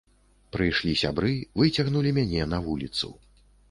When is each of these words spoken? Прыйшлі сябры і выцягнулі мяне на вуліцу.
Прыйшлі 0.57 0.95
сябры 1.03 1.31
і 1.37 1.47
выцягнулі 1.63 2.17
мяне 2.23 2.53
на 2.57 2.67
вуліцу. 2.69 3.17